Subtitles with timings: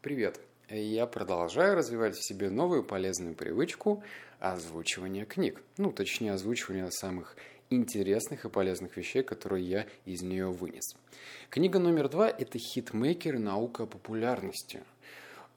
[0.00, 0.40] Привет!
[0.70, 4.04] Я продолжаю развивать в себе новую полезную привычку
[4.38, 5.60] озвучивания книг.
[5.76, 7.34] Ну, точнее, озвучивания самых
[7.68, 10.94] интересных и полезных вещей, которые я из нее вынес.
[11.50, 13.40] Книга номер два– это «Хитмейкер.
[13.40, 14.84] Наука о популярности».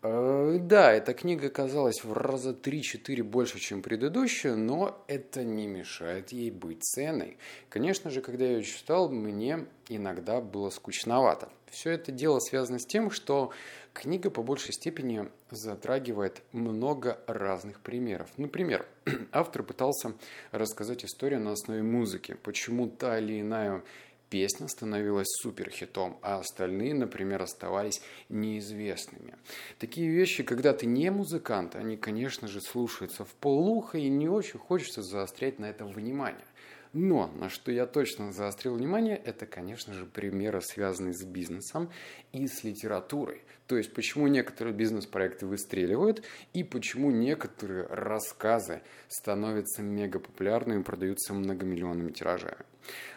[0.04, 6.32] Э, да, эта книга казалась в раза 3-4 больше, чем предыдущая, но это не мешает
[6.32, 7.38] ей быть ценной.
[7.70, 11.50] Конечно же, когда я ее читал, мне иногда было скучновато.
[11.70, 13.52] Все это дело связано с тем, что
[13.94, 18.30] книга по большей степени затрагивает много разных примеров.
[18.38, 18.88] Например,
[19.32, 20.14] автор пытался
[20.52, 23.84] рассказать историю на основе музыки, почему та или иная
[24.32, 29.36] песня становилась суперхитом, а остальные, например, оставались неизвестными.
[29.78, 34.58] Такие вещи, когда ты не музыкант, они, конечно же, слушаются в полухо и не очень
[34.58, 36.46] хочется заострять на этом внимание.
[36.94, 41.90] Но на что я точно заострил внимание, это, конечно же, примеры, связанные с бизнесом
[42.34, 43.44] и с литературой.
[43.68, 51.34] То есть, почему некоторые бизнес-проекты выстреливают и почему некоторые рассказы становятся мега популярными и продаются
[51.34, 52.58] многомиллионными тиражами.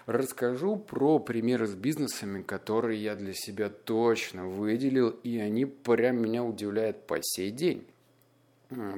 [0.06, 6.44] Расскажу про примеры с бизнесами, которые я для себя точно выделил, и они прям меня
[6.44, 7.84] удивляют по сей день.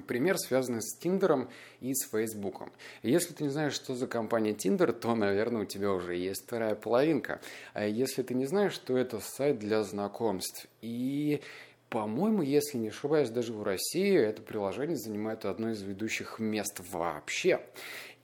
[0.07, 1.51] Пример, связанный с Тиндером
[1.81, 2.73] и с Фейсбуком.
[3.03, 6.75] Если ты не знаешь, что за компания Tinder, то, наверное, у тебя уже есть вторая
[6.75, 7.41] половинка.
[7.75, 10.67] А если ты не знаешь, что это сайт для знакомств.
[10.83, 11.41] И
[11.89, 17.61] по-моему, если не ошибаюсь, даже в России это приложение занимает одно из ведущих мест вообще.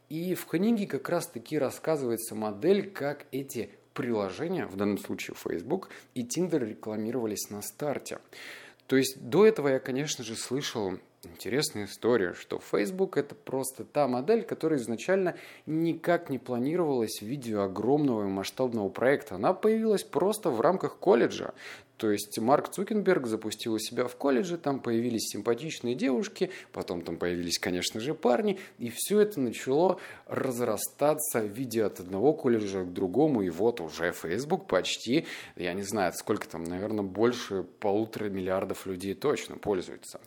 [0.09, 6.25] И в книге как раз-таки рассказывается модель, как эти приложения, в данном случае Facebook и
[6.25, 8.19] Tinder рекламировались на старте.
[8.87, 14.09] То есть до этого я, конечно же, слышал интересная история, что Facebook это просто та
[14.09, 19.37] модель, которая изначально никак не планировалась в виде огромного и масштабного проекта.
[19.37, 21.55] Она появилась просто в рамках колледжа.
[22.03, 27.17] То есть Марк Цукенберг запустил у себя в колледже, там появились симпатичные девушки, потом там
[27.17, 32.93] появились, конечно же, парни, и все это начало разрастаться в виде от одного колледжа к
[32.93, 38.85] другому, и вот уже Facebook почти, я не знаю, сколько там, наверное, больше полутора миллиардов
[38.85, 40.21] людей точно пользуются.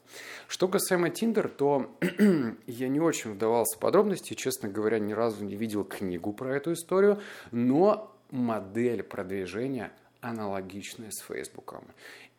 [0.48, 1.94] Что касаемо Tinder, то
[2.68, 6.72] я не очень вдавался в подробности, честно говоря, ни разу не видел книгу про эту
[6.72, 7.20] историю,
[7.52, 9.92] но модель продвижения–
[10.30, 11.84] аналогичное с Фейсбуком.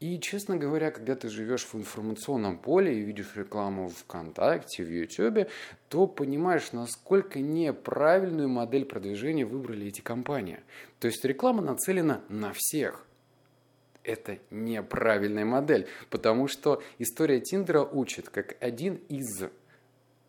[0.00, 4.90] И, честно говоря, когда ты живешь в информационном поле и видишь рекламу в ВКонтакте, в
[4.90, 5.48] Ютубе,
[5.88, 10.60] то понимаешь, насколько неправильную модель продвижения выбрали эти компании.
[10.98, 13.06] То есть реклама нацелена на всех.
[14.02, 19.44] Это неправильная модель, потому что история Тиндера учит, как один из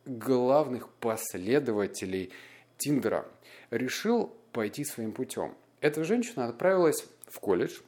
[0.06, 2.32] главных последователей
[2.78, 3.28] Тиндера
[3.70, 5.56] решил пойти своим путем.
[5.82, 7.80] Эта женщина отправилась в колледж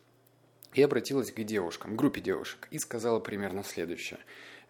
[0.74, 4.20] и обратилась к девушкам, группе девушек, и сказала примерно следующее.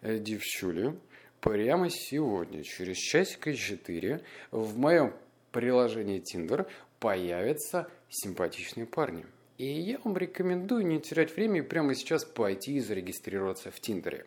[0.00, 0.98] «Э, Девчули,
[1.40, 5.14] прямо сегодня, через часика четыре, в моем
[5.52, 6.66] приложении Tinder
[6.98, 9.26] появятся симпатичные парни.
[9.58, 14.24] И я вам рекомендую не терять время и прямо сейчас пойти и зарегистрироваться в Тиндере.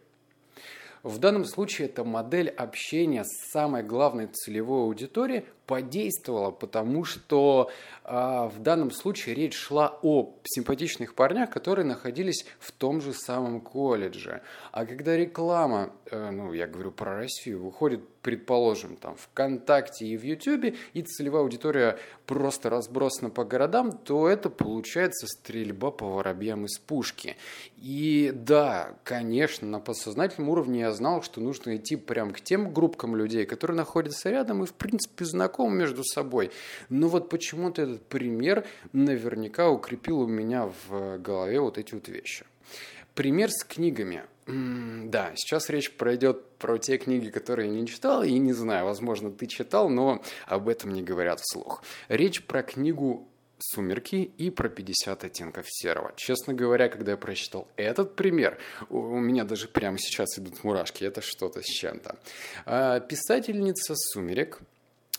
[1.02, 7.72] В данном случае эта модель общения с самой главной целевой аудиторией подействовала, потому что
[8.04, 13.62] э, в данном случае речь шла о симпатичных парнях, которые находились в том же самом
[13.62, 14.42] колледже.
[14.72, 20.24] А когда реклама, э, ну я говорю про Россию, выходит предположим, там, ВКонтакте и в
[20.24, 26.80] Ютубе, и целевая аудитория просто разбросана по городам, то это получается стрельба по воробьям из
[26.80, 27.36] пушки.
[27.76, 33.16] И да, конечно, на подсознательном уровне я знал, что нужно идти прям к тем группкам
[33.16, 36.52] людей, которые находятся рядом и, в принципе, знакомы между собой.
[36.90, 42.46] Но вот почему-то этот пример наверняка укрепил у меня в голове вот эти вот вещи.
[43.16, 44.24] Пример с книгами.
[44.46, 49.32] Да, сейчас речь пройдет про те книги, которые я не читал, и не знаю, возможно,
[49.32, 51.82] ты читал, но об этом не говорят вслух.
[52.10, 53.28] Речь про книгу
[53.60, 56.12] «Сумерки» и про 50 оттенков серого.
[56.18, 58.58] Честно говоря, когда я прочитал этот пример,
[58.90, 62.18] у меня даже прямо сейчас идут мурашки, это что-то с чем-то.
[62.66, 64.60] А, писательница «Сумерек»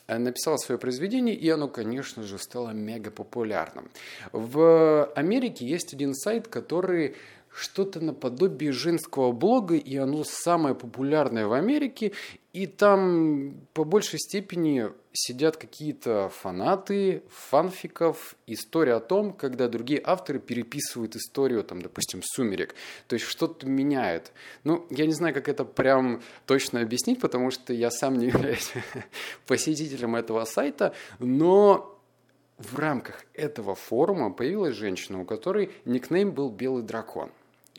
[0.08, 3.90] написала свое произведение, и оно, конечно же, стало мега популярным.
[4.32, 7.16] В Америке есть один сайт, который
[7.54, 12.12] что-то наподобие женского блога, и оно самое популярное в Америке,
[12.52, 20.40] и там по большей степени сидят какие-то фанаты фанфиков, история о том, когда другие авторы
[20.40, 22.74] переписывают историю, там, допустим, «Сумерек»,
[23.06, 24.32] то есть что-то меняет.
[24.64, 28.72] Ну, я не знаю, как это прям точно объяснить, потому что я сам не являюсь
[29.46, 31.96] посетителем этого сайта, но
[32.58, 37.30] в рамках этого форума появилась женщина, у которой никнейм был «Белый дракон».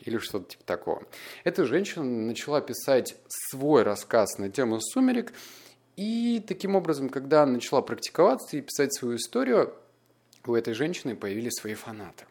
[0.02, 1.04] или что-то типа такого.
[1.44, 5.34] Эта женщина начала писать свой рассказ на тему «Сумерек»,
[5.96, 9.74] и таким образом, когда она начала практиковаться и писать свою историю,
[10.46, 12.26] у этой женщины появились свои фанаты.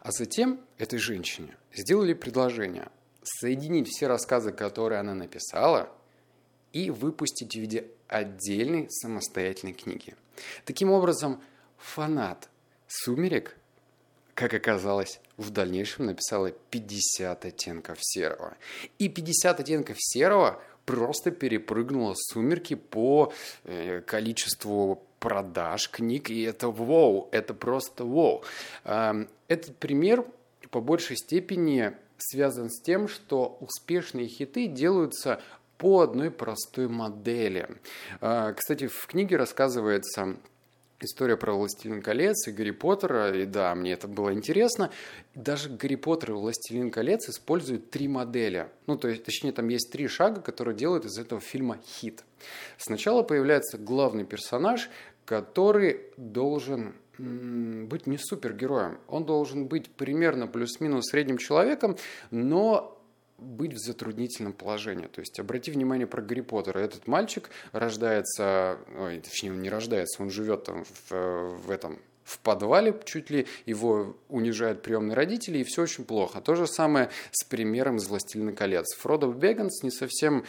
[0.00, 2.88] А затем этой женщине сделали предложение
[3.22, 5.90] соединить все рассказы, которые она написала,
[6.72, 10.14] и выпустить в виде отдельной самостоятельной книги.
[10.64, 11.42] Таким образом,
[11.76, 12.48] фанат
[12.86, 13.56] «Сумерек»,
[14.34, 18.56] как оказалось, в дальнейшем написала 50 оттенков серого.
[18.98, 23.30] И 50 оттенков серого просто перепрыгнула «Сумерки» по
[23.64, 28.42] э, количеству продаж книг, и это вау, это просто вау.
[28.84, 30.24] Этот пример
[30.70, 35.42] по большей степени связан с тем, что успешные хиты делаются
[35.76, 37.68] по одной простой модели.
[38.20, 40.36] А, кстати, в книге рассказывается
[41.00, 44.90] история про «Властелин колец» и Гарри Поттера, и да, мне это было интересно.
[45.34, 48.68] Даже Гарри Поттер и «Властелин колец» используют три модели.
[48.86, 52.24] Ну, то есть, точнее, там есть три шага, которые делают из этого фильма хит.
[52.76, 54.90] Сначала появляется главный персонаж,
[55.24, 58.98] который должен быть не супергероем.
[59.08, 61.96] Он должен быть примерно плюс-минус средним человеком,
[62.30, 62.97] но
[63.38, 65.06] быть в затруднительном положении.
[65.06, 66.80] То есть обрати внимание про Гарри Поттера.
[66.80, 72.38] Этот мальчик рождается, ой, точнее, он не рождается, он живет там в, в этом в
[72.40, 76.42] подвале чуть ли, его унижают приемные родители, и все очень плохо.
[76.42, 78.94] То же самое с примером из «Властелина колец».
[78.96, 80.44] Фродо Бегганс не совсем...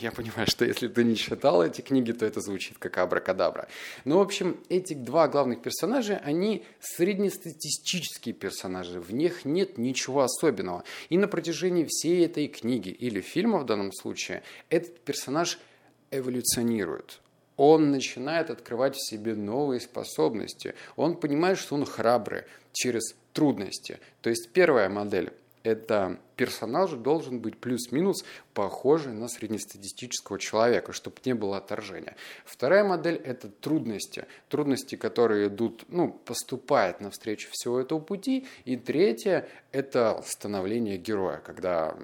[0.00, 3.68] Я понимаю, что если ты не читал эти книги, то это звучит как абракадабра.
[4.06, 10.82] Но, в общем, эти два главных персонажа, они среднестатистические персонажи, в них нет ничего особенного.
[11.10, 15.58] И на протяжении всей этой книги или фильма в данном случае этот персонаж
[16.10, 17.20] эволюционирует
[17.64, 20.74] он начинает открывать в себе новые способности.
[20.96, 22.42] Он понимает, что он храбрый
[22.72, 24.00] через трудности.
[24.20, 25.32] То есть первая модель–
[25.62, 32.16] это персонаж должен быть плюс-минус похожий на среднестатистического человека, чтобы не было отторжения.
[32.44, 34.26] Вторая модель– это трудности.
[34.48, 38.44] Трудности, которые идут, ну, поступают навстречу всего этого пути.
[38.64, 41.96] И третья– это становление героя, когда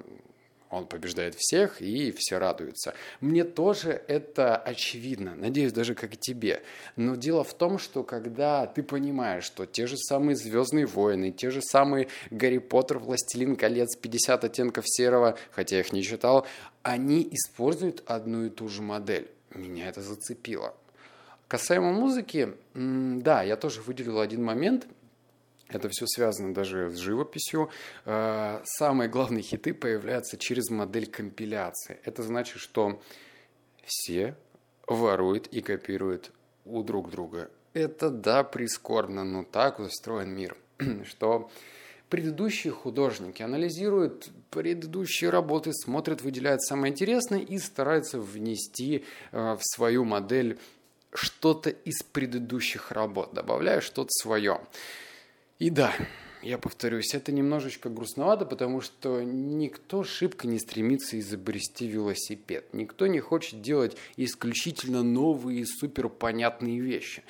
[0.70, 2.94] он побеждает всех, и все радуются.
[3.20, 6.62] Мне тоже это очевидно, надеюсь, даже как и тебе.
[6.97, 11.50] Но дело в том, что когда ты понимаешь, что те же самые «Звездные войны», те
[11.50, 16.47] же самые «Гарри Поттер», «Властелин колец», «50 оттенков серого», хотя я их не читал,
[16.82, 19.31] они используют одну и ту же модель.
[19.55, 20.75] Меня это зацепило.
[21.49, 24.87] Касаемо музыки, да, я тоже выделил один момент–
[25.69, 27.70] это все связано даже с живописью.
[28.05, 31.99] Э, самые главные хиты появляются через модель компиляции.
[32.05, 33.00] Это значит, что
[33.85, 34.37] все
[34.87, 36.32] воруют и копируют
[36.65, 37.50] у друг друга.
[37.75, 40.56] Это, да, прискорбно, но так устроен мир,
[41.05, 41.50] что
[42.09, 50.05] предыдущие художники анализируют предыдущие работы, смотрят, выделяют самое интересное и стараются внести э, в свою
[50.05, 50.59] модель
[51.12, 54.61] что-то из предыдущих работ, добавляя что-то свое.
[55.58, 55.93] И да,
[56.43, 62.72] я повторюсь, это немножечко грустновато, потому что никто шибко не стремится изобрести велосипед.
[62.72, 67.25] Никто не хочет делать исключительно новые супер понятные вещи.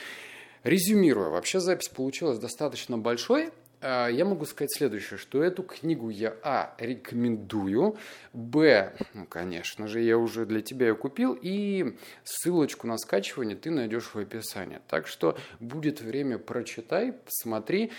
[0.63, 3.51] Резюмируя, вообще запись получилась достаточно большой.
[3.81, 7.97] А, я могу сказать следующее, что эту книгу я, а, рекомендую,
[8.33, 13.71] б, ну, конечно же, я уже для тебя ее купил, и ссылочку на скачивание ты
[13.71, 14.81] найдешь в описании.
[14.89, 17.93] Так что будет время, прочитай, посмотри,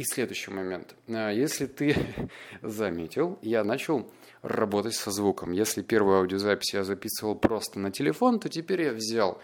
[0.00, 0.94] и следующий момент.
[1.08, 1.94] А, если ты
[2.62, 5.52] заметил, я начал работать со звуком.
[5.52, 9.42] Если первую аудиозапись я записывал просто на телефон, то теперь я взял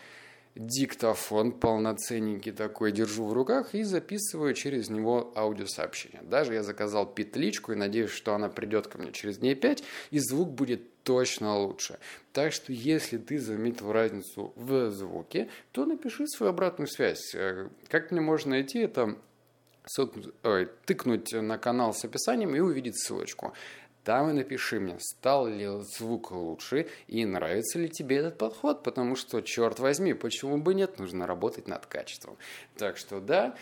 [0.54, 6.22] диктофон полноценненький такой, держу в руках и записываю через него аудиосообщение.
[6.22, 10.18] Даже я заказал петличку и надеюсь, что она придет ко мне через дней 5, и
[10.18, 11.98] звук будет точно лучше.
[12.32, 17.34] Так что, если ты заметил разницу в звуке, то напиши свою обратную связь.
[17.34, 19.18] Э, как мне можно найти это
[20.42, 23.52] ой, тыкнуть на канал с описанием и увидеть ссылочку.
[24.04, 25.66] Там и напиши мне, стал ли
[25.96, 31.00] звук лучше и нравится ли тебе этот подход, потому что, черт возьми, почему бы нет,
[31.00, 32.36] нужно работать над качеством.
[32.76, 33.56] Так что да,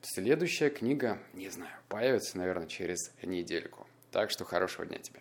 [0.00, 3.86] следующая книга, не знаю, появится, наверное, через недельку.
[4.10, 5.20] Так что хорошего дня тебе.